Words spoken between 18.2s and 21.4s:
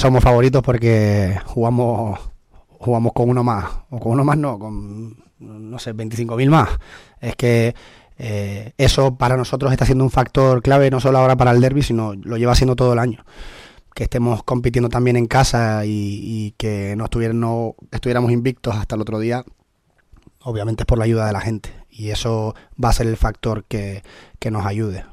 invictos hasta el otro día, obviamente es por la ayuda de la